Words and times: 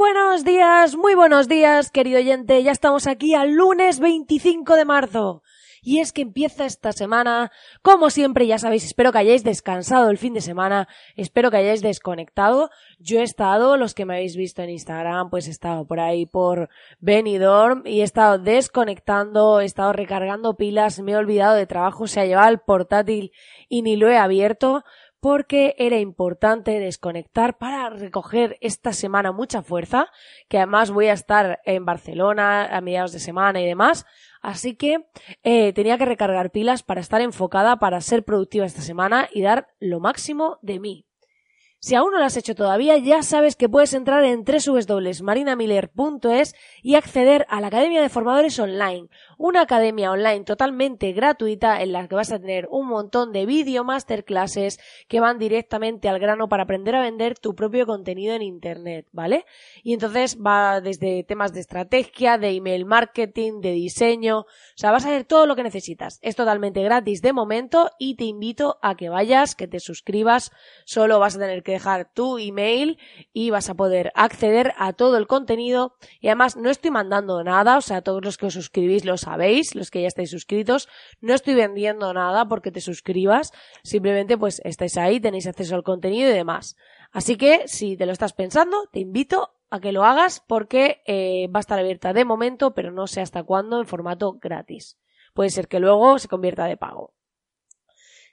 Buenos 0.00 0.46
días, 0.46 0.96
muy 0.96 1.14
buenos 1.14 1.46
días, 1.46 1.90
querido 1.90 2.20
oyente. 2.20 2.62
Ya 2.62 2.72
estamos 2.72 3.06
aquí 3.06 3.34
al 3.34 3.52
lunes 3.52 4.00
25 4.00 4.74
de 4.74 4.86
marzo. 4.86 5.42
Y 5.82 5.98
es 5.98 6.12
que 6.12 6.22
empieza 6.22 6.64
esta 6.64 6.92
semana, 6.92 7.52
como 7.82 8.08
siempre, 8.08 8.46
ya 8.46 8.58
sabéis, 8.58 8.84
espero 8.84 9.12
que 9.12 9.18
hayáis 9.18 9.44
descansado 9.44 10.08
el 10.08 10.16
fin 10.16 10.32
de 10.32 10.40
semana, 10.40 10.88
espero 11.16 11.50
que 11.50 11.58
hayáis 11.58 11.82
desconectado. 11.82 12.70
Yo 12.98 13.20
he 13.20 13.22
estado, 13.22 13.76
los 13.76 13.92
que 13.92 14.06
me 14.06 14.14
habéis 14.14 14.36
visto 14.36 14.62
en 14.62 14.70
Instagram, 14.70 15.28
pues 15.28 15.48
he 15.48 15.50
estado 15.50 15.86
por 15.86 16.00
ahí 16.00 16.24
por 16.24 16.70
Benidorm 17.00 17.86
y 17.86 18.00
he 18.00 18.04
estado 18.04 18.38
desconectando, 18.38 19.60
he 19.60 19.66
estado 19.66 19.92
recargando 19.92 20.56
pilas, 20.56 21.00
me 21.00 21.12
he 21.12 21.16
olvidado 21.16 21.56
de 21.56 21.66
trabajo, 21.66 22.06
se 22.06 22.20
ha 22.20 22.24
llevado 22.24 22.48
el 22.48 22.60
portátil 22.60 23.32
y 23.68 23.82
ni 23.82 23.96
lo 23.96 24.08
he 24.08 24.16
abierto 24.16 24.82
porque 25.20 25.74
era 25.78 25.98
importante 25.98 26.78
desconectar 26.80 27.58
para 27.58 27.90
recoger 27.90 28.56
esta 28.60 28.92
semana 28.92 29.32
mucha 29.32 29.62
fuerza, 29.62 30.08
que 30.48 30.56
además 30.58 30.90
voy 30.90 31.08
a 31.08 31.12
estar 31.12 31.60
en 31.64 31.84
Barcelona 31.84 32.64
a 32.74 32.80
mediados 32.80 33.12
de 33.12 33.20
semana 33.20 33.60
y 33.60 33.66
demás, 33.66 34.06
así 34.40 34.74
que 34.74 35.06
eh, 35.42 35.72
tenía 35.74 35.98
que 35.98 36.06
recargar 36.06 36.50
pilas 36.50 36.82
para 36.82 37.00
estar 37.00 37.20
enfocada, 37.20 37.78
para 37.78 38.00
ser 38.00 38.24
productiva 38.24 38.66
esta 38.66 38.82
semana 38.82 39.28
y 39.32 39.42
dar 39.42 39.68
lo 39.78 40.00
máximo 40.00 40.58
de 40.62 40.80
mí. 40.80 41.09
Si 41.82 41.94
aún 41.94 42.12
no 42.12 42.18
lo 42.18 42.26
has 42.26 42.36
hecho 42.36 42.54
todavía, 42.54 42.98
ya 42.98 43.22
sabes 43.22 43.56
que 43.56 43.70
puedes 43.70 43.94
entrar 43.94 44.22
en 44.24 44.44
www.marinamiller.es 44.44 46.54
y 46.82 46.96
acceder 46.96 47.46
a 47.48 47.62
la 47.62 47.68
Academia 47.68 48.02
de 48.02 48.10
Formadores 48.10 48.58
Online, 48.58 49.08
una 49.38 49.62
academia 49.62 50.10
online 50.10 50.44
totalmente 50.44 51.12
gratuita 51.12 51.80
en 51.80 51.92
la 51.92 52.06
que 52.06 52.16
vas 52.16 52.32
a 52.32 52.38
tener 52.38 52.68
un 52.70 52.86
montón 52.86 53.32
de 53.32 53.46
vídeo 53.46 53.82
masterclasses 53.82 54.78
que 55.08 55.20
van 55.20 55.38
directamente 55.38 56.10
al 56.10 56.18
grano 56.18 56.50
para 56.50 56.64
aprender 56.64 56.96
a 56.96 57.00
vender 57.00 57.38
tu 57.38 57.54
propio 57.54 57.86
contenido 57.86 58.34
en 58.34 58.42
Internet, 58.42 59.06
¿vale? 59.12 59.46
Y 59.82 59.94
entonces 59.94 60.36
va 60.36 60.82
desde 60.82 61.24
temas 61.24 61.54
de 61.54 61.60
estrategia, 61.60 62.36
de 62.36 62.50
email 62.50 62.84
marketing, 62.84 63.62
de 63.62 63.72
diseño, 63.72 64.40
o 64.40 64.46
sea, 64.76 64.90
vas 64.90 65.06
a 65.06 65.12
ver 65.12 65.24
todo 65.24 65.46
lo 65.46 65.56
que 65.56 65.62
necesitas. 65.62 66.18
Es 66.20 66.36
totalmente 66.36 66.82
gratis 66.82 67.22
de 67.22 67.32
momento 67.32 67.90
y 67.98 68.16
te 68.16 68.24
invito 68.24 68.78
a 68.82 68.96
que 68.96 69.08
vayas, 69.08 69.54
que 69.54 69.66
te 69.66 69.80
suscribas, 69.80 70.52
solo 70.84 71.18
vas 71.18 71.36
a 71.36 71.38
tener 71.38 71.62
que 71.62 71.69
dejar 71.70 72.12
tu 72.12 72.38
email 72.38 72.98
y 73.32 73.50
vas 73.50 73.70
a 73.70 73.74
poder 73.74 74.12
acceder 74.14 74.72
a 74.76 74.92
todo 74.92 75.16
el 75.16 75.26
contenido 75.26 75.94
y 76.20 76.28
además 76.28 76.56
no 76.56 76.70
estoy 76.70 76.90
mandando 76.90 77.42
nada, 77.42 77.78
o 77.78 77.80
sea, 77.80 78.02
todos 78.02 78.24
los 78.24 78.36
que 78.36 78.46
os 78.46 78.54
suscribís 78.54 79.04
lo 79.04 79.16
sabéis, 79.16 79.74
los 79.74 79.90
que 79.90 80.02
ya 80.02 80.08
estáis 80.08 80.30
suscritos, 80.30 80.88
no 81.20 81.34
estoy 81.34 81.54
vendiendo 81.54 82.12
nada 82.12 82.46
porque 82.48 82.70
te 82.70 82.80
suscribas, 82.80 83.52
simplemente 83.82 84.36
pues 84.36 84.60
estáis 84.64 84.96
ahí, 84.96 85.20
tenéis 85.20 85.46
acceso 85.46 85.74
al 85.74 85.82
contenido 85.82 86.30
y 86.30 86.34
demás. 86.34 86.76
Así 87.12 87.36
que 87.36 87.66
si 87.66 87.96
te 87.96 88.06
lo 88.06 88.12
estás 88.12 88.32
pensando, 88.32 88.88
te 88.92 89.00
invito 89.00 89.50
a 89.70 89.80
que 89.80 89.92
lo 89.92 90.04
hagas 90.04 90.42
porque 90.46 91.02
eh, 91.06 91.48
va 91.48 91.58
a 91.58 91.60
estar 91.60 91.78
abierta 91.78 92.12
de 92.12 92.24
momento, 92.24 92.74
pero 92.74 92.90
no 92.90 93.06
sé 93.06 93.20
hasta 93.20 93.42
cuándo 93.42 93.78
en 93.78 93.86
formato 93.86 94.32
gratis. 94.40 94.98
Puede 95.34 95.50
ser 95.50 95.68
que 95.68 95.80
luego 95.80 96.18
se 96.18 96.28
convierta 96.28 96.64
de 96.66 96.76
pago. 96.76 97.14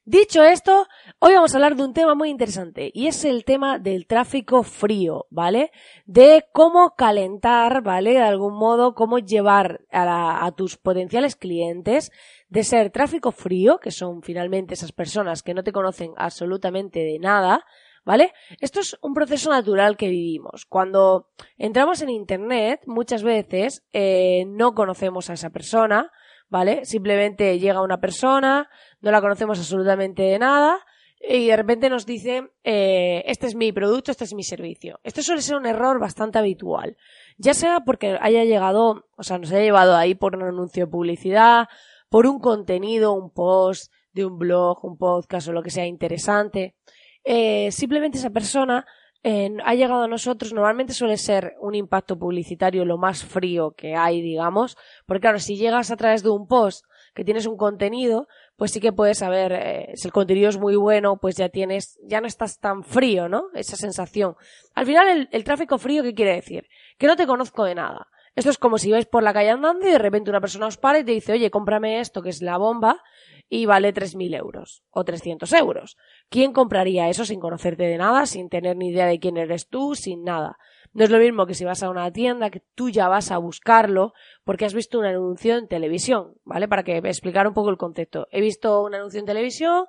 Dicho 0.09 0.41
esto, 0.41 0.87
hoy 1.19 1.33
vamos 1.33 1.53
a 1.53 1.57
hablar 1.57 1.75
de 1.75 1.83
un 1.83 1.93
tema 1.93 2.15
muy 2.15 2.29
interesante 2.29 2.91
y 2.93 3.07
es 3.07 3.25
el 3.25 3.43
tema 3.43 3.77
del 3.77 4.07
tráfico 4.07 4.63
frío, 4.63 5.25
¿vale? 5.29 5.69
De 6.05 6.45
cómo 6.53 6.95
calentar, 6.95 7.83
¿vale? 7.83 8.11
De 8.11 8.21
algún 8.21 8.53
modo, 8.53 8.95
cómo 8.95 9.19
llevar 9.19 9.81
a, 9.91 10.49
tus 10.55 10.77
potenciales 10.77 11.35
clientes 11.35 12.13
de 12.47 12.63
ser 12.63 12.89
tráfico 12.89 13.33
frío, 13.33 13.79
que 13.79 13.91
son 13.91 14.21
finalmente 14.21 14.75
esas 14.75 14.93
personas 14.93 15.43
que 15.43 15.53
no 15.53 15.61
te 15.61 15.73
conocen 15.73 16.13
absolutamente 16.15 17.01
de 17.01 17.19
nada, 17.19 17.65
¿vale? 18.05 18.31
Esto 18.61 18.79
es 18.79 18.97
un 19.01 19.13
proceso 19.13 19.49
natural 19.49 19.97
que 19.97 20.07
vivimos. 20.07 20.65
Cuando 20.65 21.31
entramos 21.57 22.01
en 22.01 22.11
Internet, 22.11 22.79
muchas 22.85 23.23
veces 23.23 23.83
eh, 23.91 24.45
no 24.47 24.73
conocemos 24.73 25.29
a 25.29 25.33
esa 25.33 25.49
persona, 25.49 26.13
¿vale? 26.49 26.85
Simplemente 26.85 27.59
llega 27.59 27.81
una 27.81 27.99
persona, 27.99 28.69
no 29.01 29.11
la 29.11 29.21
conocemos 29.21 29.59
absolutamente 29.59 30.23
de 30.23 30.39
nada 30.39 30.79
y 31.19 31.47
de 31.47 31.57
repente 31.57 31.89
nos 31.89 32.05
dice, 32.05 32.51
eh, 32.63 33.23
este 33.25 33.47
es 33.47 33.55
mi 33.55 33.71
producto, 33.71 34.11
este 34.11 34.23
es 34.23 34.33
mi 34.33 34.43
servicio. 34.43 34.99
Esto 35.03 35.23
suele 35.23 35.41
ser 35.41 35.57
un 35.57 35.65
error 35.65 35.99
bastante 35.99 36.37
habitual, 36.37 36.97
ya 37.37 37.53
sea 37.53 37.81
porque 37.85 38.17
haya 38.21 38.43
llegado, 38.43 39.07
o 39.15 39.23
sea, 39.23 39.37
nos 39.37 39.51
haya 39.51 39.63
llevado 39.63 39.95
ahí 39.95 40.15
por 40.15 40.35
un 40.35 40.43
anuncio 40.43 40.85
de 40.85 40.91
publicidad, 40.91 41.67
por 42.09 42.27
un 42.27 42.39
contenido, 42.39 43.13
un 43.13 43.31
post 43.31 43.91
de 44.13 44.25
un 44.25 44.37
blog, 44.37 44.83
un 44.85 44.97
podcast 44.97 45.47
o 45.47 45.53
lo 45.53 45.63
que 45.63 45.71
sea 45.71 45.85
interesante. 45.85 46.75
Eh, 47.23 47.71
simplemente 47.71 48.17
esa 48.17 48.29
persona 48.29 48.85
ha 49.23 49.75
llegado 49.75 50.03
a 50.03 50.07
nosotros, 50.07 50.53
normalmente 50.53 50.93
suele 50.93 51.17
ser 51.17 51.55
un 51.59 51.75
impacto 51.75 52.17
publicitario 52.17 52.85
lo 52.85 52.97
más 52.97 53.25
frío 53.25 53.71
que 53.71 53.95
hay, 53.95 54.21
digamos, 54.21 54.77
porque 55.05 55.21
claro, 55.21 55.39
si 55.39 55.57
llegas 55.57 55.91
a 55.91 55.97
través 55.97 56.23
de 56.23 56.29
un 56.29 56.47
post 56.47 56.85
que 57.13 57.25
tienes 57.25 57.45
un 57.45 57.57
contenido, 57.57 58.27
pues 58.55 58.71
sí 58.71 58.79
que 58.79 58.93
puedes 58.93 59.17
saber, 59.17 59.51
eh, 59.51 59.91
si 59.95 60.07
el 60.07 60.13
contenido 60.13 60.49
es 60.49 60.57
muy 60.57 60.75
bueno, 60.75 61.17
pues 61.17 61.35
ya 61.35 61.49
tienes, 61.49 61.99
ya 62.03 62.21
no 62.21 62.27
estás 62.27 62.59
tan 62.59 62.83
frío, 62.83 63.27
¿no? 63.27 63.45
Esa 63.53 63.75
sensación. 63.75 64.35
Al 64.75 64.85
final, 64.85 65.07
el, 65.09 65.29
el 65.31 65.43
tráfico 65.43 65.77
frío, 65.77 66.03
¿qué 66.03 66.13
quiere 66.13 66.35
decir? 66.35 66.67
Que 66.97 67.07
no 67.07 67.15
te 67.15 67.27
conozco 67.27 67.65
de 67.65 67.75
nada. 67.75 68.07
Esto 68.37 68.51
es 68.51 68.59
como 68.59 68.77
si 68.77 68.91
vais 68.91 69.07
por 69.07 69.23
la 69.23 69.33
calle 69.33 69.49
andando 69.49 69.87
y 69.87 69.91
de 69.91 69.97
repente 69.97 70.29
una 70.29 70.39
persona 70.39 70.67
os 70.67 70.77
para 70.77 70.99
y 70.99 71.03
te 71.03 71.11
dice, 71.11 71.33
oye, 71.33 71.49
cómprame 71.49 71.99
esto 71.99 72.21
que 72.21 72.29
es 72.29 72.43
la 72.43 72.59
bomba 72.59 73.01
y 73.49 73.65
vale 73.65 73.91
3.000 73.91 74.37
euros 74.37 74.83
o 74.91 75.03
300 75.03 75.51
euros. 75.53 75.97
¿Quién 76.29 76.53
compraría 76.53 77.09
eso 77.09 77.25
sin 77.25 77.39
conocerte 77.39 77.85
de 77.85 77.97
nada, 77.97 78.27
sin 78.27 78.47
tener 78.49 78.77
ni 78.77 78.89
idea 78.89 79.07
de 79.07 79.17
quién 79.17 79.37
eres 79.37 79.69
tú, 79.69 79.95
sin 79.95 80.23
nada? 80.23 80.59
No 80.93 81.03
es 81.03 81.09
lo 81.09 81.17
mismo 81.17 81.47
que 81.47 81.55
si 81.55 81.65
vas 81.65 81.81
a 81.81 81.89
una 81.89 82.13
tienda 82.13 82.51
que 82.51 82.61
tú 82.75 82.91
ya 82.91 83.07
vas 83.07 83.31
a 83.31 83.39
buscarlo 83.39 84.13
porque 84.43 84.65
has 84.65 84.75
visto 84.75 84.99
un 84.99 85.05
anuncio 85.05 85.57
en 85.57 85.67
televisión, 85.67 86.35
¿vale? 86.45 86.67
Para 86.67 86.83
que 86.83 86.95
explicar 86.97 87.47
un 87.47 87.55
poco 87.55 87.71
el 87.71 87.77
concepto. 87.77 88.27
He 88.29 88.39
visto 88.39 88.83
un 88.83 88.93
anuncio 88.93 89.19
en 89.19 89.25
televisión 89.25 89.85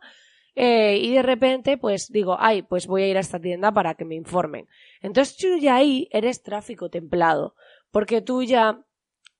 eh, 0.54 0.96
y 0.96 1.12
de 1.12 1.22
repente 1.22 1.76
pues 1.76 2.08
digo, 2.10 2.38
ay, 2.40 2.62
pues 2.62 2.86
voy 2.86 3.02
a 3.02 3.08
ir 3.08 3.18
a 3.18 3.20
esta 3.20 3.38
tienda 3.38 3.72
para 3.72 3.94
que 3.94 4.06
me 4.06 4.14
informen. 4.14 4.68
Entonces 5.02 5.36
tú 5.36 5.58
ya 5.60 5.76
ahí 5.76 6.08
eres 6.12 6.42
tráfico 6.42 6.88
templado 6.88 7.54
porque 7.90 8.20
tú 8.20 8.42
ya 8.42 8.84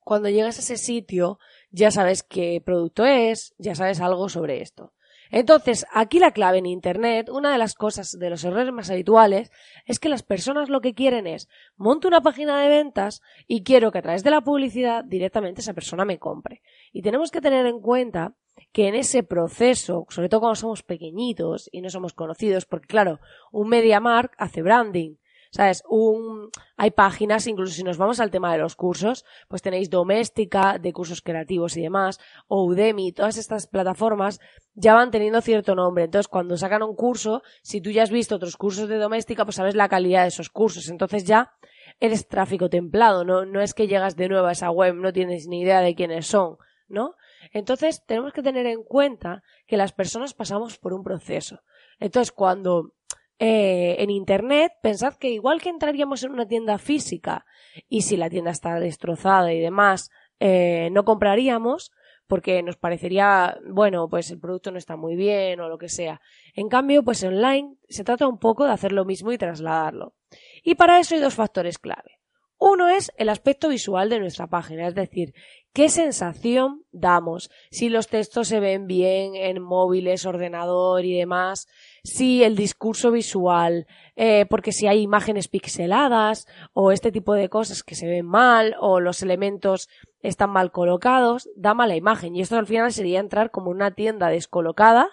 cuando 0.01 0.29
llegas 0.29 0.57
a 0.57 0.61
ese 0.61 0.77
sitio 0.77 1.39
ya 1.71 1.91
sabes 1.91 2.23
qué 2.23 2.63
producto 2.65 3.05
es, 3.05 3.55
ya 3.59 3.75
sabes 3.75 4.01
algo 4.01 4.29
sobre 4.29 4.63
esto. 4.63 4.95
Entonces, 5.31 5.87
aquí 5.93 6.19
la 6.19 6.31
clave 6.31 6.59
en 6.59 6.67
Internet, 6.67 7.29
una 7.29 7.53
de 7.53 7.59
las 7.59 7.75
cosas 7.75 8.13
de 8.19 8.31
los 8.31 8.45
errores 8.45 8.73
más 8.73 8.91
habituales, 8.91 9.51
es 9.85 9.99
que 9.99 10.09
las 10.09 10.23
personas 10.23 10.71
lo 10.71 10.81
que 10.81 10.95
quieren 10.95 11.27
es, 11.27 11.49
monto 11.77 12.09
una 12.09 12.23
página 12.23 12.61
de 12.61 12.69
ventas 12.69 13.21
y 13.47 13.63
quiero 13.63 13.93
que 13.93 13.99
a 13.99 14.03
través 14.03 14.25
de 14.25 14.31
la 14.31 14.41
publicidad 14.41 15.05
directamente 15.05 15.61
esa 15.61 15.75
persona 15.75 16.05
me 16.05 16.19
compre. 16.19 16.63
Y 16.93 17.03
tenemos 17.03 17.31
que 17.31 17.43
tener 17.43 17.67
en 17.67 17.81
cuenta 17.81 18.35
que 18.73 18.89
en 18.89 18.95
ese 18.95 19.23
proceso, 19.23 20.07
sobre 20.09 20.29
todo 20.29 20.41
cuando 20.41 20.57
somos 20.57 20.83
pequeñitos 20.83 21.69
y 21.73 21.83
no 21.83 21.91
somos 21.91 22.15
conocidos, 22.15 22.65
porque 22.65 22.89
claro, 22.89 23.21
un 23.53 23.69
MediaMark 23.69 24.35
hace 24.39 24.63
branding, 24.63 25.17
¿Sabes? 25.51 25.83
Un, 25.89 26.51
hay 26.77 26.91
páginas, 26.91 27.47
incluso 27.47 27.73
si 27.73 27.83
nos 27.83 27.97
vamos 27.97 28.21
al 28.21 28.31
tema 28.31 28.53
de 28.53 28.59
los 28.59 28.77
cursos, 28.77 29.25
pues 29.49 29.63
tenéis 29.63 29.89
Doméstica, 29.91 30.79
de 30.79 30.93
cursos 30.93 31.23
creativos 31.23 31.77
y 31.77 31.83
demás, 31.83 32.21
o 32.49 32.65
Udemy, 32.65 33.13
todas 33.13 33.39
estas 33.39 33.67
plataformas 33.67 34.41
ya 34.75 34.95
van 34.95 35.11
teniendo 35.11 35.41
cierto 35.41 35.75
nombre. 35.75 36.05
Entonces, 36.05 36.29
cuando 36.29 36.57
sacan 36.57 36.83
un 36.83 36.95
curso, 36.95 37.43
si 37.63 37.81
tú 37.81 37.91
ya 37.91 38.03
has 38.03 38.11
visto 38.11 38.37
otros 38.37 38.57
cursos 38.57 38.89
de 38.89 38.99
doméstica, 38.99 39.45
pues 39.45 39.57
sabes 39.57 39.75
la 39.75 39.89
calidad 39.89 40.23
de 40.23 40.29
esos 40.29 40.51
cursos. 40.51 40.89
Entonces 40.89 41.25
ya 41.25 41.53
eres 42.01 42.29
tráfico 42.29 42.69
templado, 42.69 43.25
no, 43.25 43.45
no 43.45 43.61
es 43.61 43.75
que 43.75 43.89
llegas 43.89 44.17
de 44.17 44.29
nuevo 44.29 44.47
a 44.47 44.53
esa 44.53 44.71
web, 44.71 44.95
no 44.95 45.13
tienes 45.13 45.49
ni 45.49 45.63
idea 45.63 45.81
de 45.81 45.95
quiénes 45.95 46.27
son, 46.27 46.59
¿no? 46.89 47.17
Entonces, 47.53 48.05
tenemos 48.05 48.33
que 48.33 48.43
tener 48.43 48.67
en 48.67 48.83
cuenta 48.83 49.43
que 49.67 49.77
las 49.77 49.93
personas 49.93 50.35
pasamos 50.35 50.79
por 50.79 50.93
un 50.93 51.03
proceso. 51.03 51.61
Entonces, 51.99 52.33
cuando 52.33 52.93
eh, 53.39 53.97
en 53.99 54.11
Internet, 54.11 54.73
pensad 54.83 55.15
que 55.15 55.31
igual 55.31 55.61
que 55.61 55.69
entraríamos 55.69 56.23
en 56.25 56.33
una 56.33 56.47
tienda 56.47 56.79
física 56.79 57.47
y 57.89 58.03
si 58.03 58.17
la 58.17 58.31
tienda 58.31 58.51
está 58.51 58.81
destrozada 58.81 59.53
y 59.53 59.61
demás, 59.61 60.11
eh, 60.41 60.89
no 60.93 61.05
compraríamos 61.05 61.93
porque 62.27 62.63
nos 62.63 62.77
parecería, 62.77 63.59
bueno, 63.67 64.09
pues 64.09 64.31
el 64.31 64.39
producto 64.39 64.71
no 64.71 64.79
está 64.79 64.97
muy 64.97 65.17
bien 65.17 65.61
o 65.61 65.69
lo 65.69 65.79
que 65.79 65.89
sea. 65.89 66.21
En 66.55 66.69
cambio, 66.69 67.03
pues 67.03 67.25
online 67.25 67.77
se 67.89 68.05
trata 68.05 68.29
un 68.29 68.39
poco 68.39 68.65
de 68.65 68.73
hacer 68.73 68.93
lo 68.93 69.05
mismo 69.05 69.33
y 69.33 69.39
trasladarlo. 69.39 70.15
Y 70.63 70.75
para 70.75 71.01
eso 71.01 71.15
hay 71.15 71.23
dos 71.23 71.35
factores 71.35 71.79
clave. 71.79 72.19
Uno 72.59 72.89
es 72.89 73.13
el 73.17 73.29
aspecto 73.29 73.69
visual 73.69 74.11
de 74.11 74.19
nuestra 74.19 74.49
página, 74.49 74.89
es 74.89 74.95
decir, 74.95 75.33
qué 75.73 75.89
sensación 75.89 76.83
damos, 76.91 77.51
si 77.71 77.89
los 77.89 78.09
textos 78.09 78.49
se 78.49 78.59
ven 78.59 78.87
bien 78.87 79.37
en 79.37 79.63
móviles, 79.63 80.27
ordenador 80.27 81.05
y 81.05 81.17
demás, 81.17 81.69
si 82.05 82.43
el 82.45 82.57
discurso 82.57 83.11
visual, 83.11 83.87
eh, 84.17 84.47
porque 84.49 84.73
si 84.73 84.87
hay 84.87 85.03
imágenes 85.03 85.49
pixeladas 85.49 86.47
o 86.73 86.93
este 86.93 87.13
tipo 87.13 87.35
de 87.35 87.49
cosas 87.49 87.83
que 87.83 87.95
se 87.95 88.07
ven 88.07 88.27
mal 88.27 88.77
o 88.81 89.01
los 89.01 89.23
elementos 89.23 89.89
están 90.21 90.51
mal 90.51 90.73
colocados, 90.73 91.49
da 91.57 91.75
mala 91.75 91.97
imagen. 91.97 92.35
Y 92.35 92.41
esto 92.41 92.57
al 92.57 92.67
final 92.67 92.93
sería 92.93 93.21
entrar 93.21 93.51
como 93.51 93.71
una 93.71 93.93
tienda 93.93 94.29
descolocada 94.29 95.11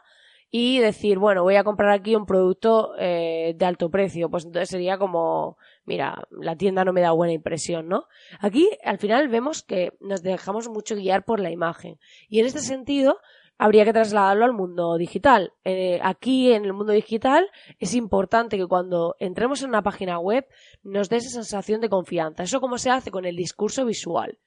y 0.57 0.79
decir, 0.79 1.19
bueno, 1.19 1.43
voy 1.43 1.57
a 1.57 1.65
comprar 1.65 1.91
aquí 1.91 2.15
un 2.15 2.25
producto 2.25 2.93
eh, 2.97 3.55
de 3.57 3.65
alto 3.65 3.89
precio. 3.89 4.29
Pues 4.29 4.45
entonces 4.45 4.69
sería 4.69 4.97
como, 4.97 5.57
mira, 5.83 6.27
la 6.31 6.55
tienda 6.55 6.85
no 6.85 6.93
me 6.93 7.01
da 7.01 7.11
buena 7.11 7.33
impresión, 7.33 7.89
¿no? 7.89 8.05
Aquí 8.39 8.69
al 8.83 8.97
final 8.97 9.27
vemos 9.27 9.63
que 9.63 9.91
nos 9.99 10.21
dejamos 10.23 10.69
mucho 10.69 10.95
guiar 10.95 11.25
por 11.25 11.41
la 11.41 11.51
imagen. 11.51 11.99
Y 12.29 12.39
en 12.39 12.45
este 12.45 12.61
sentido, 12.61 13.17
habría 13.57 13.85
que 13.85 13.93
trasladarlo 13.93 14.45
al 14.45 14.53
mundo 14.53 14.97
digital. 14.97 15.53
Eh, 15.63 15.99
aquí 16.03 16.51
en 16.53 16.65
el 16.65 16.73
mundo 16.73 16.93
digital 16.93 17.49
es 17.79 17.93
importante 17.93 18.57
que 18.57 18.67
cuando 18.67 19.15
entremos 19.19 19.61
en 19.61 19.69
una 19.69 19.83
página 19.83 20.19
web 20.19 20.45
nos 20.83 21.09
dé 21.09 21.17
esa 21.17 21.29
sensación 21.29 21.81
de 21.81 21.89
confianza. 21.89 22.43
Eso 22.43 22.61
como 22.61 22.77
se 22.77 22.89
hace 22.89 23.11
con 23.11 23.25
el 23.25 23.35
discurso 23.35 23.85
visual 23.85 24.39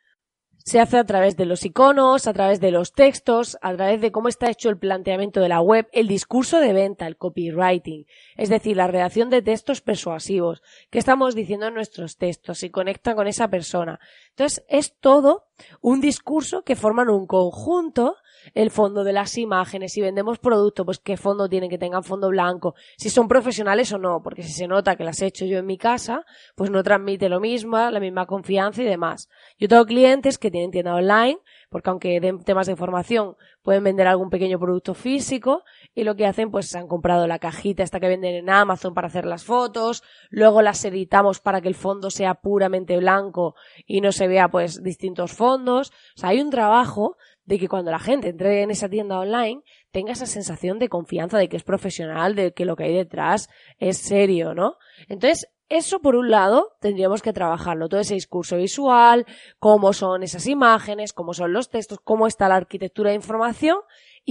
se 0.68 0.80
hace 0.80 0.98
a 0.98 1.04
través 1.04 1.36
de 1.36 1.46
los 1.46 1.64
iconos, 1.64 2.26
a 2.26 2.34
través 2.34 2.60
de 2.60 2.70
los 2.70 2.92
textos, 2.92 3.56
a 3.62 3.74
través 3.74 4.02
de 4.02 4.12
cómo 4.12 4.28
está 4.28 4.50
hecho 4.50 4.68
el 4.68 4.78
planteamiento 4.78 5.40
de 5.40 5.48
la 5.48 5.62
web, 5.62 5.88
el 5.92 6.08
discurso 6.08 6.60
de 6.60 6.74
venta, 6.74 7.06
el 7.06 7.16
copywriting, 7.16 8.04
es 8.36 8.50
decir, 8.50 8.76
la 8.76 8.86
redacción 8.86 9.30
de 9.30 9.40
textos 9.40 9.80
persuasivos, 9.80 10.62
qué 10.90 10.98
estamos 10.98 11.34
diciendo 11.34 11.68
en 11.68 11.74
nuestros 11.74 12.18
textos, 12.18 12.58
si 12.58 12.68
conecta 12.68 13.14
con 13.14 13.26
esa 13.26 13.48
persona. 13.48 13.98
Entonces, 14.30 14.62
es 14.68 14.94
todo 15.00 15.47
un 15.80 16.00
discurso 16.00 16.62
que 16.62 16.76
forman 16.76 17.08
un 17.08 17.26
conjunto 17.26 18.16
el 18.54 18.70
fondo 18.70 19.04
de 19.04 19.12
las 19.12 19.36
imágenes, 19.38 19.92
si 19.92 20.00
vendemos 20.00 20.38
productos, 20.38 20.84
pues 20.84 20.98
qué 20.98 21.16
fondo 21.16 21.48
tienen, 21.48 21.70
que 21.70 21.78
tengan 21.78 22.02
fondo 22.02 22.28
blanco, 22.28 22.74
si 22.96 23.10
son 23.10 23.28
profesionales 23.28 23.92
o 23.92 23.98
no, 23.98 24.22
porque 24.22 24.42
si 24.42 24.52
se 24.52 24.66
nota 24.66 24.96
que 24.96 25.04
las 25.04 25.20
he 25.20 25.26
hecho 25.26 25.44
yo 25.44 25.58
en 25.58 25.66
mi 25.66 25.78
casa, 25.78 26.24
pues 26.54 26.70
no 26.70 26.82
transmite 26.82 27.28
lo 27.28 27.40
mismo, 27.40 27.76
la 27.76 28.00
misma 28.00 28.26
confianza 28.26 28.82
y 28.82 28.86
demás. 28.86 29.28
Yo 29.58 29.68
tengo 29.68 29.84
clientes 29.84 30.38
que 30.38 30.50
tienen 30.50 30.70
tienda 30.70 30.94
online, 30.94 31.38
porque 31.68 31.90
aunque 31.90 32.20
den 32.20 32.42
temas 32.42 32.66
de 32.66 32.72
información, 32.72 33.36
pueden 33.62 33.84
vender 33.84 34.06
algún 34.06 34.30
pequeño 34.30 34.58
producto 34.58 34.94
físico, 34.94 35.64
y 35.94 36.04
lo 36.04 36.16
que 36.16 36.26
hacen, 36.26 36.50
pues 36.50 36.68
se 36.68 36.78
han 36.78 36.88
comprado 36.88 37.26
la 37.26 37.38
cajita 37.38 37.82
esta 37.82 38.00
que 38.00 38.08
venden 38.08 38.34
en 38.34 38.50
Amazon 38.50 38.94
para 38.94 39.08
hacer 39.08 39.26
las 39.26 39.44
fotos, 39.44 40.02
luego 40.30 40.62
las 40.62 40.84
editamos 40.84 41.40
para 41.40 41.60
que 41.60 41.68
el 41.68 41.74
fondo 41.74 42.10
sea 42.10 42.34
puramente 42.34 42.96
blanco 42.96 43.54
y 43.86 44.00
no 44.00 44.12
se 44.12 44.28
vea 44.28 44.48
pues 44.48 44.82
distintos 44.82 45.32
fondos. 45.32 45.90
O 46.16 46.20
sea, 46.20 46.30
hay 46.30 46.40
un 46.40 46.50
trabajo 46.50 47.16
de 47.44 47.58
que 47.58 47.68
cuando 47.68 47.90
la 47.90 47.98
gente 47.98 48.28
entre 48.28 48.62
en 48.62 48.70
esa 48.70 48.88
tienda 48.88 49.18
online 49.18 49.62
tenga 49.90 50.12
esa 50.12 50.26
sensación 50.26 50.78
de 50.78 50.88
confianza, 50.88 51.38
de 51.38 51.48
que 51.48 51.56
es 51.56 51.64
profesional, 51.64 52.34
de 52.34 52.52
que 52.52 52.66
lo 52.66 52.76
que 52.76 52.84
hay 52.84 52.94
detrás 52.94 53.48
es 53.78 53.96
serio, 53.98 54.54
¿no? 54.54 54.76
Entonces, 55.08 55.48
eso 55.68 56.00
por 56.00 56.16
un 56.16 56.30
lado 56.30 56.76
tendríamos 56.80 57.22
que 57.22 57.32
trabajarlo, 57.32 57.88
todo 57.88 58.00
ese 58.00 58.14
discurso 58.14 58.56
visual, 58.56 59.26
cómo 59.58 59.92
son 59.92 60.22
esas 60.22 60.46
imágenes, 60.46 61.12
cómo 61.12 61.34
son 61.34 61.52
los 61.52 61.68
textos, 61.68 61.98
cómo 62.02 62.26
está 62.26 62.48
la 62.48 62.56
arquitectura 62.56 63.10
de 63.10 63.16
información 63.16 63.78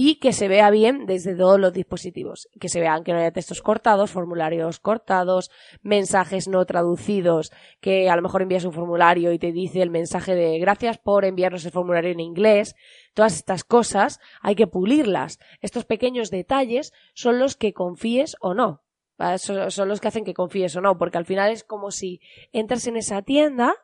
y 0.00 0.20
que 0.20 0.32
se 0.32 0.46
vea 0.46 0.70
bien 0.70 1.06
desde 1.06 1.34
todos 1.34 1.58
los 1.58 1.72
dispositivos, 1.72 2.48
que 2.60 2.68
se 2.68 2.78
vean 2.78 3.02
que 3.02 3.12
no 3.12 3.18
haya 3.18 3.32
textos 3.32 3.62
cortados, 3.62 4.12
formularios 4.12 4.78
cortados, 4.78 5.50
mensajes 5.82 6.46
no 6.46 6.64
traducidos, 6.66 7.50
que 7.80 8.08
a 8.08 8.14
lo 8.14 8.22
mejor 8.22 8.42
envías 8.42 8.64
un 8.64 8.72
formulario 8.72 9.32
y 9.32 9.40
te 9.40 9.50
dice 9.50 9.82
el 9.82 9.90
mensaje 9.90 10.36
de 10.36 10.58
gracias 10.60 10.98
por 10.98 11.24
enviarnos 11.24 11.64
el 11.64 11.72
formulario 11.72 12.12
en 12.12 12.20
inglés. 12.20 12.76
Todas 13.12 13.34
estas 13.34 13.64
cosas 13.64 14.20
hay 14.40 14.54
que 14.54 14.68
pulirlas. 14.68 15.40
Estos 15.60 15.84
pequeños 15.84 16.30
detalles 16.30 16.92
son 17.14 17.40
los 17.40 17.56
que 17.56 17.72
confíes 17.72 18.36
o 18.40 18.54
no. 18.54 18.82
Son 19.38 19.88
los 19.88 20.00
que 20.00 20.08
hacen 20.08 20.24
que 20.24 20.34
confíes 20.34 20.76
o 20.76 20.80
no, 20.80 20.96
porque 20.96 21.18
al 21.18 21.26
final 21.26 21.50
es 21.50 21.64
como 21.64 21.90
si 21.90 22.20
entras 22.52 22.86
en 22.86 22.96
esa 22.96 23.22
tienda 23.22 23.74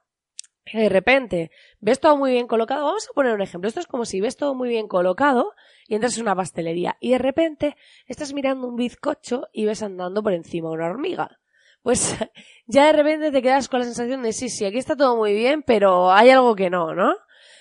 de 0.72 0.88
repente 0.88 1.50
ves 1.80 2.00
todo 2.00 2.16
muy 2.16 2.32
bien 2.32 2.46
colocado. 2.46 2.86
Vamos 2.86 3.08
a 3.08 3.12
poner 3.12 3.34
un 3.34 3.42
ejemplo. 3.42 3.68
Esto 3.68 3.80
es 3.80 3.86
como 3.86 4.04
si 4.04 4.20
ves 4.20 4.36
todo 4.36 4.54
muy 4.54 4.68
bien 4.68 4.88
colocado 4.88 5.52
y 5.86 5.94
entras 5.94 6.16
en 6.16 6.22
una 6.22 6.34
pastelería 6.34 6.96
y 7.00 7.10
de 7.10 7.18
repente 7.18 7.76
estás 8.06 8.32
mirando 8.32 8.66
un 8.66 8.76
bizcocho 8.76 9.48
y 9.52 9.66
ves 9.66 9.82
andando 9.82 10.22
por 10.22 10.32
encima 10.32 10.70
una 10.70 10.86
hormiga. 10.86 11.38
Pues 11.82 12.16
ya 12.66 12.86
de 12.86 12.92
repente 12.92 13.30
te 13.30 13.42
quedas 13.42 13.68
con 13.68 13.80
la 13.80 13.84
sensación 13.84 14.22
de 14.22 14.32
sí, 14.32 14.48
sí, 14.48 14.64
aquí 14.64 14.78
está 14.78 14.96
todo 14.96 15.16
muy 15.16 15.34
bien, 15.34 15.62
pero 15.62 16.10
hay 16.10 16.30
algo 16.30 16.54
que 16.54 16.70
no, 16.70 16.94
¿no? 16.94 17.14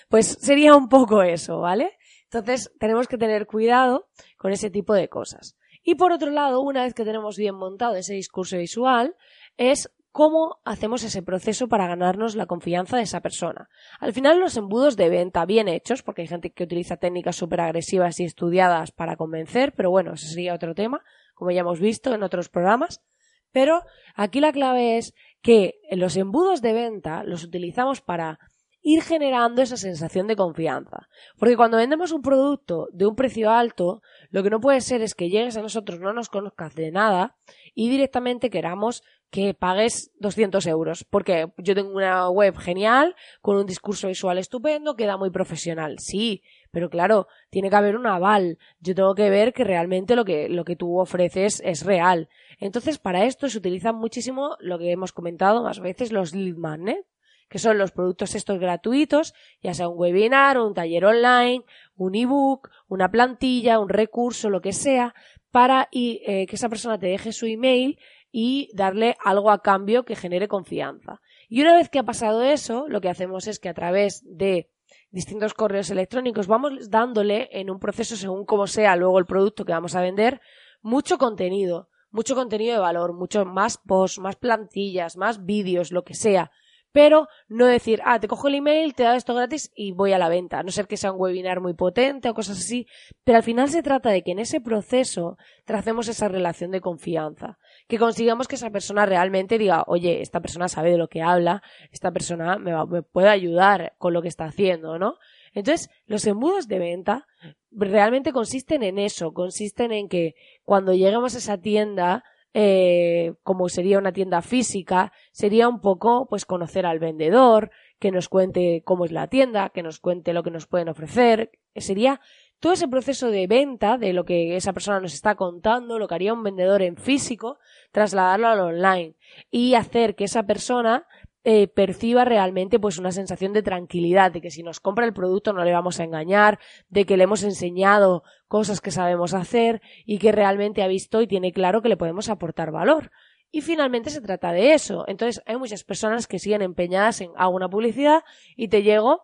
Pues 0.08 0.38
sería 0.40 0.74
un 0.74 0.88
poco 0.88 1.22
eso, 1.22 1.60
¿vale? 1.60 1.98
Entonces 2.24 2.72
tenemos 2.80 3.06
que 3.06 3.18
tener 3.18 3.46
cuidado 3.46 4.08
con 4.38 4.52
ese 4.52 4.70
tipo 4.70 4.94
de 4.94 5.08
cosas. 5.08 5.56
Y 5.84 5.94
por 5.94 6.10
otro 6.12 6.30
lado, 6.30 6.62
una 6.62 6.82
vez 6.82 6.94
que 6.94 7.04
tenemos 7.04 7.36
bien 7.36 7.54
montado 7.54 7.94
ese 7.94 8.14
discurso 8.14 8.56
visual, 8.56 9.14
es 9.58 9.90
cómo 10.10 10.60
hacemos 10.64 11.02
ese 11.04 11.22
proceso 11.22 11.68
para 11.68 11.86
ganarnos 11.86 12.36
la 12.36 12.46
confianza 12.46 12.96
de 12.96 13.02
esa 13.02 13.20
persona. 13.20 13.68
Al 14.00 14.12
final 14.12 14.40
los 14.40 14.56
embudos 14.56 14.96
de 14.96 15.10
venta 15.10 15.44
bien 15.44 15.68
hechos, 15.68 16.02
porque 16.02 16.22
hay 16.22 16.28
gente 16.28 16.50
que 16.50 16.64
utiliza 16.64 16.96
técnicas 16.96 17.36
súper 17.36 17.60
agresivas 17.60 18.18
y 18.20 18.24
estudiadas 18.24 18.92
para 18.92 19.16
convencer, 19.16 19.74
pero 19.76 19.90
bueno, 19.90 20.14
ese 20.14 20.28
sería 20.28 20.54
otro 20.54 20.74
tema, 20.74 21.02
como 21.34 21.50
ya 21.50 21.60
hemos 21.60 21.80
visto 21.80 22.14
en 22.14 22.22
otros 22.22 22.48
programas. 22.48 23.02
Pero 23.50 23.82
aquí 24.14 24.40
la 24.40 24.52
clave 24.52 24.98
es 24.98 25.14
que 25.42 25.74
los 25.90 26.16
embudos 26.16 26.62
de 26.62 26.72
venta 26.72 27.24
los 27.24 27.44
utilizamos 27.44 28.00
para 28.00 28.38
ir 28.84 29.02
generando 29.02 29.62
esa 29.62 29.78
sensación 29.78 30.26
de 30.26 30.36
confianza. 30.36 31.08
Porque 31.38 31.56
cuando 31.56 31.78
vendemos 31.78 32.12
un 32.12 32.20
producto 32.20 32.88
de 32.92 33.06
un 33.06 33.16
precio 33.16 33.50
alto, 33.50 34.02
lo 34.30 34.42
que 34.42 34.50
no 34.50 34.60
puede 34.60 34.82
ser 34.82 35.00
es 35.00 35.14
que 35.14 35.30
llegues 35.30 35.56
a 35.56 35.62
nosotros, 35.62 36.00
no 36.00 36.12
nos 36.12 36.28
conozcas 36.28 36.74
de 36.74 36.92
nada 36.92 37.34
y 37.74 37.88
directamente 37.88 38.50
queramos 38.50 39.02
que 39.30 39.54
pagues 39.54 40.12
200 40.20 40.64
euros, 40.66 41.04
porque 41.10 41.50
yo 41.56 41.74
tengo 41.74 41.92
una 41.92 42.28
web 42.28 42.56
genial, 42.56 43.16
con 43.40 43.56
un 43.56 43.66
discurso 43.66 44.06
visual 44.06 44.38
estupendo, 44.38 44.94
queda 44.94 45.16
muy 45.16 45.30
profesional, 45.30 45.96
sí, 45.98 46.42
pero 46.70 46.88
claro, 46.88 47.26
tiene 47.50 47.68
que 47.68 47.74
haber 47.74 47.96
un 47.96 48.06
aval, 48.06 48.58
yo 48.78 48.94
tengo 48.94 49.14
que 49.16 49.30
ver 49.30 49.52
que 49.52 49.64
realmente 49.64 50.14
lo 50.14 50.24
que, 50.24 50.48
lo 50.48 50.64
que 50.64 50.76
tú 50.76 51.00
ofreces 51.00 51.60
es 51.64 51.84
real. 51.84 52.28
Entonces, 52.60 52.98
para 52.98 53.24
esto 53.24 53.48
se 53.48 53.58
utilizan 53.58 53.96
muchísimo 53.96 54.56
lo 54.60 54.78
que 54.78 54.92
hemos 54.92 55.12
comentado 55.12 55.64
más 55.64 55.80
veces, 55.80 56.12
los 56.12 56.32
lead 56.32 56.54
magnet, 56.56 57.04
que 57.48 57.58
son 57.58 57.78
los 57.78 57.92
productos 57.92 58.34
estos 58.34 58.58
gratuitos, 58.58 59.34
ya 59.62 59.74
sea 59.74 59.88
un 59.88 59.98
webinar, 59.98 60.58
un 60.58 60.74
taller 60.74 61.04
online, 61.04 61.64
un 61.96 62.14
ebook, 62.14 62.70
una 62.88 63.10
plantilla, 63.10 63.78
un 63.78 63.88
recurso, 63.88 64.50
lo 64.50 64.60
que 64.60 64.72
sea, 64.72 65.14
para 65.50 65.88
eh, 65.92 66.46
que 66.46 66.56
esa 66.56 66.68
persona 66.68 66.98
te 66.98 67.06
deje 67.06 67.32
su 67.32 67.46
email 67.46 67.98
y 68.32 68.70
darle 68.74 69.16
algo 69.24 69.50
a 69.50 69.62
cambio 69.62 70.04
que 70.04 70.16
genere 70.16 70.48
confianza. 70.48 71.20
Y 71.48 71.60
una 71.60 71.74
vez 71.74 71.88
que 71.88 72.00
ha 72.00 72.02
pasado 72.02 72.42
eso, 72.42 72.86
lo 72.88 73.00
que 73.00 73.08
hacemos 73.08 73.46
es 73.46 73.60
que 73.60 73.68
a 73.68 73.74
través 73.74 74.22
de 74.24 74.68
distintos 75.12 75.54
correos 75.54 75.90
electrónicos 75.90 76.48
vamos 76.48 76.90
dándole 76.90 77.48
en 77.52 77.70
un 77.70 77.78
proceso 77.78 78.16
según 78.16 78.44
como 78.44 78.66
sea 78.66 78.96
luego 78.96 79.20
el 79.20 79.26
producto 79.26 79.64
que 79.64 79.72
vamos 79.72 79.94
a 79.94 80.00
vender 80.00 80.40
mucho 80.82 81.18
contenido, 81.18 81.88
mucho 82.10 82.34
contenido 82.34 82.74
de 82.74 82.80
valor, 82.80 83.12
mucho 83.12 83.44
más 83.44 83.78
posts, 83.78 84.18
más 84.18 84.34
plantillas, 84.34 85.16
más 85.16 85.44
vídeos, 85.44 85.92
lo 85.92 86.02
que 86.02 86.14
sea 86.14 86.50
pero 86.94 87.26
no 87.48 87.66
decir, 87.66 88.00
ah, 88.04 88.20
te 88.20 88.28
cojo 88.28 88.46
el 88.46 88.54
email, 88.54 88.94
te 88.94 89.02
da 89.02 89.16
esto 89.16 89.34
gratis 89.34 89.72
y 89.74 89.90
voy 89.90 90.12
a 90.12 90.18
la 90.18 90.28
venta, 90.28 90.62
no 90.62 90.70
ser 90.70 90.86
que 90.86 90.96
sea 90.96 91.10
un 91.10 91.20
webinar 91.20 91.60
muy 91.60 91.74
potente 91.74 92.28
o 92.28 92.34
cosas 92.34 92.56
así, 92.58 92.86
pero 93.24 93.38
al 93.38 93.42
final 93.42 93.68
se 93.68 93.82
trata 93.82 94.10
de 94.10 94.22
que 94.22 94.30
en 94.30 94.38
ese 94.38 94.60
proceso 94.60 95.36
tracemos 95.64 96.06
esa 96.06 96.28
relación 96.28 96.70
de 96.70 96.80
confianza, 96.80 97.58
que 97.88 97.98
consigamos 97.98 98.46
que 98.46 98.54
esa 98.54 98.70
persona 98.70 99.06
realmente 99.06 99.58
diga, 99.58 99.82
oye, 99.88 100.22
esta 100.22 100.38
persona 100.38 100.68
sabe 100.68 100.92
de 100.92 100.98
lo 100.98 101.08
que 101.08 101.20
habla, 101.20 101.64
esta 101.90 102.12
persona 102.12 102.58
me, 102.58 102.72
me 102.86 103.02
puede 103.02 103.28
ayudar 103.28 103.94
con 103.98 104.12
lo 104.12 104.22
que 104.22 104.28
está 104.28 104.44
haciendo, 104.44 104.96
¿no? 104.96 105.16
Entonces, 105.52 105.90
los 106.06 106.24
embudos 106.28 106.68
de 106.68 106.78
venta 106.78 107.26
realmente 107.72 108.32
consisten 108.32 108.84
en 108.84 109.00
eso, 109.00 109.34
consisten 109.34 109.90
en 109.90 110.08
que 110.08 110.36
cuando 110.62 110.94
lleguemos 110.94 111.34
a 111.34 111.38
esa 111.38 111.58
tienda, 111.58 112.22
eh, 112.54 113.34
como 113.42 113.68
sería 113.68 113.98
una 113.98 114.12
tienda 114.12 114.40
física, 114.40 115.12
sería 115.32 115.68
un 115.68 115.80
poco 115.80 116.26
pues 116.28 116.46
conocer 116.46 116.86
al 116.86 117.00
vendedor, 117.00 117.70
que 117.98 118.12
nos 118.12 118.28
cuente 118.28 118.82
cómo 118.84 119.04
es 119.04 119.12
la 119.12 119.26
tienda, 119.26 119.70
que 119.70 119.82
nos 119.82 119.98
cuente 119.98 120.32
lo 120.32 120.42
que 120.42 120.50
nos 120.50 120.66
pueden 120.66 120.88
ofrecer, 120.88 121.50
sería 121.74 122.20
todo 122.60 122.72
ese 122.72 122.88
proceso 122.88 123.30
de 123.30 123.46
venta 123.46 123.98
de 123.98 124.12
lo 124.12 124.24
que 124.24 124.56
esa 124.56 124.72
persona 124.72 125.00
nos 125.00 125.12
está 125.12 125.34
contando, 125.34 125.98
lo 125.98 126.08
que 126.08 126.14
haría 126.14 126.32
un 126.32 126.42
vendedor 126.42 126.80
en 126.80 126.96
físico, 126.96 127.58
trasladarlo 127.92 128.48
al 128.48 128.60
online 128.60 129.16
y 129.50 129.74
hacer 129.74 130.14
que 130.14 130.24
esa 130.24 130.44
persona 130.44 131.06
eh, 131.46 131.68
perciba 131.68 132.24
realmente 132.24 132.78
pues 132.78 132.98
una 132.98 133.12
sensación 133.12 133.52
de 133.52 133.62
tranquilidad, 133.62 134.32
de 134.32 134.40
que 134.40 134.50
si 134.50 134.62
nos 134.62 134.80
compra 134.80 135.04
el 135.04 135.12
producto 135.12 135.52
no 135.52 135.62
le 135.62 135.72
vamos 135.72 136.00
a 136.00 136.04
engañar, 136.04 136.58
de 136.88 137.04
que 137.04 137.18
le 137.18 137.24
hemos 137.24 137.42
enseñado 137.42 138.22
cosas 138.48 138.80
que 138.80 138.90
sabemos 138.90 139.34
hacer 139.34 139.82
y 140.06 140.18
que 140.18 140.32
realmente 140.32 140.82
ha 140.82 140.88
visto 140.88 141.20
y 141.20 141.26
tiene 141.26 141.52
claro 141.52 141.82
que 141.82 141.90
le 141.90 141.98
podemos 141.98 142.30
aportar 142.30 142.70
valor. 142.70 143.10
Y 143.50 143.60
finalmente 143.60 144.08
se 144.08 144.22
trata 144.22 144.52
de 144.52 144.72
eso. 144.72 145.04
Entonces 145.06 145.42
hay 145.46 145.56
muchas 145.56 145.84
personas 145.84 146.26
que 146.26 146.38
siguen 146.38 146.62
empeñadas 146.62 147.20
en 147.20 147.30
hago 147.36 147.54
una 147.54 147.68
publicidad 147.68 148.22
y 148.56 148.68
te 148.68 148.82
llego, 148.82 149.20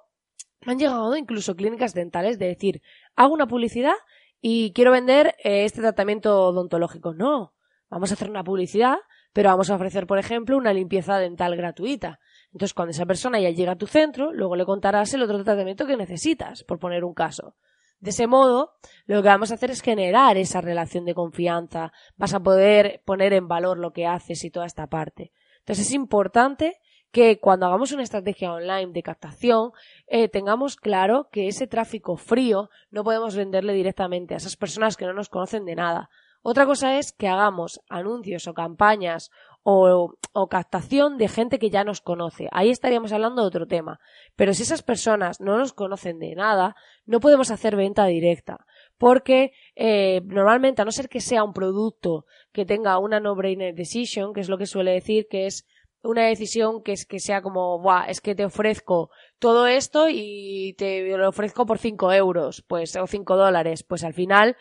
me 0.61 0.73
han 0.73 0.79
llegado 0.79 1.17
incluso 1.17 1.57
clínicas 1.57 1.95
dentales 1.95 2.39
de 2.39 2.49
decir, 2.49 2.83
hago 3.17 3.33
una 3.33 3.47
publicidad 3.47 3.95
y 4.43 4.73
quiero 4.73 4.93
vender 4.93 5.37
eh, 5.43 5.65
este 5.65 5.81
tratamiento 5.81 6.49
odontológico. 6.49 7.15
No, 7.15 7.55
vamos 7.89 8.11
a 8.11 8.15
hacer 8.15 8.29
una 8.29 8.45
publicidad, 8.45 8.99
pero 9.33 9.51
vamos 9.51 9.71
a 9.71 9.77
ofrecer, 9.77 10.07
por 10.07 10.19
ejemplo, 10.19 10.57
una 10.57 10.73
limpieza 10.73 11.19
dental 11.19 11.57
gratuita. 11.57 12.21
Entonces, 12.53 12.75
cuando 12.75 12.91
esa 12.91 13.07
persona 13.07 13.41
ya 13.41 13.51
llega 13.51 13.73
a 13.73 13.79
tu 13.79 13.87
centro, 13.87 14.33
luego 14.33 14.57
le 14.57 14.65
contarás 14.65 15.15
el 15.15 15.23
otro 15.23 15.43
tratamiento 15.43 15.87
que 15.87 15.97
necesitas, 15.97 16.65
por 16.65 16.79
poner 16.79 17.05
un 17.05 17.15
caso. 17.15 17.55
De 18.01 18.11
ese 18.11 18.27
modo, 18.27 18.73
lo 19.07 19.23
que 19.23 19.29
vamos 19.29 19.51
a 19.51 19.55
hacer 19.55 19.71
es 19.71 19.83
generar 19.83 20.39
esa 20.39 20.63
relación 20.63 21.05
de 21.05 21.15
confianza, 21.15 21.93
vas 22.17 22.33
a 22.33 22.41
poder 22.41 23.03
poner 23.05 23.35
en 23.35 23.47
valor 23.47 23.79
lo 23.79 23.93
que 23.93 24.07
haces 24.07 24.43
y 24.45 24.51
toda 24.51 24.65
esta 24.65 24.87
parte. 24.87 25.33
Entonces 25.59 25.87
es 25.87 25.93
importante 25.93 26.81
que 27.13 27.39
cuando 27.41 27.67
hagamos 27.67 27.93
una 27.93 28.03
estrategia 28.03 28.53
online 28.53 28.93
de 28.93 29.03
captación 29.03 29.73
eh, 30.07 30.29
tengamos 30.29 30.77
claro 30.77 31.29
que 31.31 31.49
ese 31.49 31.67
tráfico 31.67 32.17
frío 32.17 32.71
no 32.91 33.05
podemos 33.05 33.37
venderle 33.37 33.75
directamente 33.75 34.33
a 34.33 34.39
esas 34.39 34.57
personas 34.57 34.97
que 34.97 35.05
no 35.05 35.13
nos 35.13 35.29
conocen 35.29 35.67
de 35.67 35.75
nada. 35.75 36.09
Otra 36.43 36.65
cosa 36.65 36.99
es 36.99 37.13
que 37.13 37.29
hagamos 37.29 37.81
anuncios 37.89 38.47
o 38.49 38.55
campañas 38.55 39.31
o, 39.63 40.17
captación 40.49 41.19
de 41.19 41.29
gente 41.29 41.59
que 41.59 41.71
ya 41.71 41.85
nos 41.85 42.01
conoce. 42.01 42.49
Ahí 42.51 42.71
estaríamos 42.71 43.13
hablando 43.13 43.43
de 43.43 43.49
otro 43.49 43.67
tema. 43.67 44.01
Pero 44.37 44.55
si 44.55 44.63
esas 44.63 44.83
personas 44.83 45.41
no 45.41 45.59
nos 45.59 45.73
conocen 45.73 46.19
de 46.19 46.35
nada, 46.35 46.77
no 47.05 47.21
podemos 47.21 47.51
hacer 47.51 47.77
venta 47.77 48.07
directa. 48.07 48.65
Porque 48.97 49.53
eh, 49.77 50.23
normalmente, 50.25 50.81
a 50.81 50.85
no 50.85 50.93
ser 50.93 51.09
que 51.09 51.21
sea 51.21 51.45
un 51.45 51.53
producto 51.53 52.25
que 52.53 52.65
tenga 52.65 52.99
una 52.99 53.21
no-brainer 53.21 53.75
decision, 53.75 54.33
que 54.33 54.41
es 54.41 54.49
lo 54.49 54.57
que 54.57 54.67
suele 54.67 54.93
decir, 54.93 55.27
que 55.29 55.47
es 55.47 55.67
una 56.03 56.25
decisión 56.25 56.83
que 56.83 56.93
es 56.93 57.05
que 57.05 57.21
sea 57.21 57.43
como, 57.43 57.79
Buah, 57.79 58.07
es 58.07 58.21
que 58.23 58.35
te 58.35 58.45
ofrezco 58.45 59.11
todo 59.39 59.67
esto 59.67 60.07
y 60.09 60.75
te 60.79 61.17
lo 61.17 61.29
ofrezco 61.29 61.67
por 61.67 61.79
5 61.79 62.13
euros, 62.13 62.65
pues, 62.67 62.97
o 62.97 63.07
5 63.07 63.37
dólares, 63.37 63.83
pues 63.83 64.05
al 64.05 64.15
final 64.15 64.57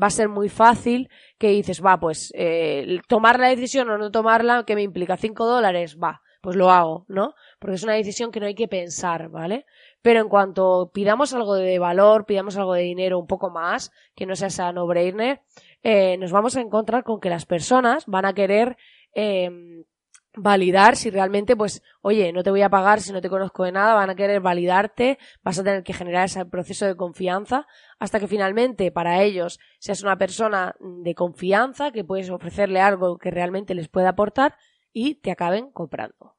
va 0.00 0.06
a 0.06 0.10
ser 0.10 0.28
muy 0.28 0.48
fácil 0.48 1.08
que 1.38 1.48
dices, 1.48 1.84
va, 1.84 1.98
pues 1.98 2.32
eh, 2.34 3.00
tomar 3.08 3.38
la 3.38 3.48
decisión 3.48 3.90
o 3.90 3.98
no 3.98 4.10
tomarla, 4.10 4.64
que 4.64 4.74
me 4.74 4.82
implica 4.82 5.16
5 5.16 5.46
dólares, 5.46 5.98
va, 6.02 6.22
pues 6.40 6.56
lo 6.56 6.70
hago, 6.70 7.04
¿no? 7.08 7.34
Porque 7.58 7.76
es 7.76 7.82
una 7.82 7.94
decisión 7.94 8.30
que 8.30 8.40
no 8.40 8.46
hay 8.46 8.54
que 8.54 8.68
pensar, 8.68 9.28
¿vale? 9.28 9.66
Pero 10.02 10.20
en 10.20 10.28
cuanto 10.28 10.90
pidamos 10.92 11.34
algo 11.34 11.54
de 11.54 11.78
valor, 11.78 12.26
pidamos 12.26 12.56
algo 12.56 12.74
de 12.74 12.82
dinero 12.82 13.18
un 13.18 13.26
poco 13.26 13.50
más, 13.50 13.92
que 14.14 14.26
no 14.26 14.34
sea 14.34 14.48
esa 14.48 14.72
no-brainer, 14.72 15.42
eh, 15.82 16.16
nos 16.18 16.32
vamos 16.32 16.56
a 16.56 16.60
encontrar 16.60 17.04
con 17.04 17.20
que 17.20 17.30
las 17.30 17.46
personas 17.46 18.06
van 18.06 18.24
a 18.24 18.34
querer 18.34 18.76
eh, 19.14 19.50
validar 20.34 20.96
si 20.96 21.10
realmente, 21.10 21.56
pues, 21.56 21.82
oye, 22.00 22.32
no 22.32 22.42
te 22.42 22.50
voy 22.50 22.62
a 22.62 22.70
pagar 22.70 23.00
si 23.00 23.12
no 23.12 23.20
te 23.20 23.28
conozco 23.28 23.64
de 23.64 23.72
nada, 23.72 23.94
van 23.94 24.10
a 24.10 24.14
querer 24.14 24.40
validarte, 24.40 25.18
vas 25.42 25.58
a 25.58 25.64
tener 25.64 25.82
que 25.82 25.92
generar 25.92 26.24
ese 26.24 26.44
proceso 26.46 26.86
de 26.86 26.96
confianza 26.96 27.66
hasta 27.98 28.18
que 28.18 28.28
finalmente 28.28 28.90
para 28.90 29.22
ellos 29.22 29.60
seas 29.78 30.02
una 30.02 30.16
persona 30.16 30.74
de 30.80 31.14
confianza 31.14 31.92
que 31.92 32.04
puedes 32.04 32.30
ofrecerle 32.30 32.80
algo 32.80 33.18
que 33.18 33.30
realmente 33.30 33.74
les 33.74 33.88
pueda 33.88 34.10
aportar 34.10 34.56
y 34.92 35.16
te 35.16 35.30
acaben 35.30 35.70
comprando. 35.70 36.36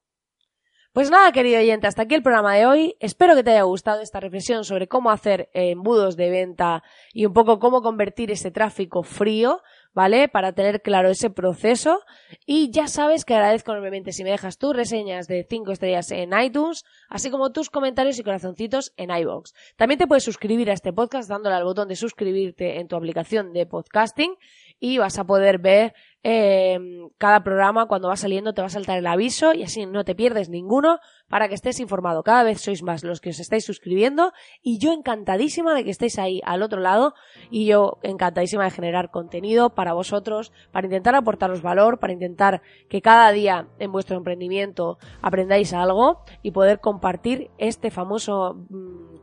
Pues 0.94 1.10
nada, 1.10 1.32
querido 1.32 1.60
oyente, 1.60 1.88
hasta 1.88 2.04
aquí 2.04 2.14
el 2.14 2.22
programa 2.22 2.54
de 2.54 2.68
hoy. 2.68 2.96
Espero 3.00 3.34
que 3.34 3.44
te 3.44 3.50
haya 3.50 3.64
gustado 3.64 4.02
esta 4.02 4.20
reflexión 4.20 4.64
sobre 4.64 4.88
cómo 4.88 5.10
hacer 5.10 5.50
embudos 5.54 6.16
de 6.16 6.30
venta 6.30 6.84
y 7.14 7.26
un 7.26 7.34
poco 7.34 7.58
cómo 7.58 7.82
convertir 7.82 8.30
ese 8.30 8.52
tráfico 8.52 9.02
frío 9.02 9.64
¿vale? 9.94 10.28
Para 10.28 10.54
tener 10.54 10.82
claro 10.82 11.10
ese 11.10 11.30
proceso. 11.30 12.00
Y 12.46 12.72
ya 12.72 12.88
sabes 12.88 13.26
que 13.26 13.34
agradezco 13.34 13.72
enormemente 13.72 14.12
si 14.12 14.24
me 14.24 14.32
dejas 14.32 14.58
tus 14.58 14.76
reseñas 14.76 15.28
de 15.28 15.46
5 15.50 15.72
estrellas 15.72 16.12
en 16.12 16.32
iTunes, 16.40 16.84
así 17.10 17.30
como 17.30 17.52
tus 17.52 17.70
comentarios 17.70 18.20
y 18.20 18.24
corazoncitos 18.24 18.94
en 18.98 19.12
iBox. 19.12 19.54
También 19.76 20.00
te 20.00 20.08
puedes 20.08 20.24
suscribir 20.24 20.70
a 20.70 20.74
este 20.74 20.94
podcast 20.94 21.30
dándole 21.30 21.56
al 21.56 21.64
botón 21.64 21.88
de 21.88 21.96
suscribirte 21.96 22.80
en 22.80 22.88
tu 22.88 22.96
aplicación 22.96 23.54
de 23.54 23.66
podcasting 23.66 24.36
y 24.80 24.98
vas 24.98 25.18
a 25.18 25.26
poder 25.26 25.60
ver 25.60 25.94
eh, 26.24 26.80
cada 27.18 27.44
programa 27.44 27.86
cuando 27.88 28.08
va 28.08 28.16
saliendo 28.16 28.54
te 28.54 28.62
va 28.62 28.68
a 28.68 28.70
saltar 28.70 28.98
el 28.98 29.08
aviso 29.08 29.54
y 29.54 29.64
así 29.64 29.86
no 29.86 30.06
te 30.06 30.16
pierdes 30.16 30.50
ninguno 30.50 31.00
para 31.28 31.50
que 31.50 31.56
estés 31.56 31.80
informado. 31.80 32.24
Cada 32.24 32.44
vez 32.44 32.62
sois 32.62 32.82
más 32.82 33.04
los 33.04 33.20
que 33.20 33.32
os 33.32 33.40
estáis 33.40 33.66
suscribiendo 33.66 34.32
y 34.62 34.78
yo 34.78 34.94
encantadísima 34.94 35.74
de 35.74 35.84
que 35.84 35.92
estéis 35.92 36.20
ahí 36.20 36.42
al 36.46 36.62
otro 36.62 36.80
lado 36.80 37.14
y 37.50 37.66
yo 37.66 38.00
encantadísima 38.04 38.64
de 38.64 38.72
generar 38.72 39.12
contenido 39.12 39.72
para 39.72 39.94
vosotros, 39.94 40.54
para 40.72 40.88
intentar 40.88 41.16
aportaros 41.16 41.62
valor, 41.62 42.00
para 42.00 42.14
intentar 42.14 42.62
que 42.90 43.02
cada 43.02 43.32
día 43.32 43.68
en 43.80 43.92
vuestro 43.92 44.16
emprendimiento 44.16 44.98
aprendáis 45.22 45.74
algo 45.74 46.24
y 46.42 46.52
poder 46.52 46.80
compartir 46.80 47.52
este 47.58 47.92
famoso 47.92 48.66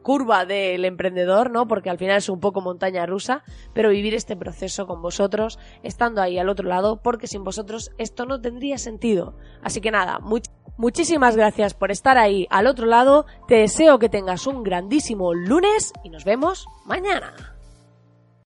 curva 0.02 0.44
del 0.44 0.84
emprendedor, 0.84 1.50
¿no? 1.50 1.66
Porque 1.66 1.90
al 1.90 1.98
final 1.98 2.18
es 2.18 2.28
un 2.28 2.40
poco 2.40 2.60
montaña 2.60 3.06
rusa, 3.06 3.42
pero 3.74 3.90
vivir 3.90 4.14
este 4.14 4.36
proceso 4.36 4.86
con 4.86 5.02
vosotros, 5.02 5.58
estando 5.82 6.22
ahí 6.22 6.38
al 6.38 6.48
otro 6.48 6.68
lado 6.68 7.00
porque 7.02 7.26
sin 7.26 7.44
vosotros 7.44 7.90
esto 7.98 8.26
no 8.26 8.40
tendría 8.40 8.78
sentido. 8.78 9.36
Así 9.62 9.80
que 9.80 9.90
nada, 9.90 10.20
muchísimas 10.76 11.36
gracias 11.36 11.74
por 11.74 11.90
estar 11.90 12.18
ahí 12.18 12.46
al 12.50 12.66
otro 12.66 12.86
lado, 12.86 13.26
te 13.48 13.56
deseo 13.56 13.98
que 13.98 14.08
tengas 14.08 14.46
un 14.46 14.62
grandísimo 14.62 15.34
lunes 15.34 15.92
y 16.02 16.10
nos 16.10 16.24
vemos 16.24 16.66
mañana. 16.86 17.59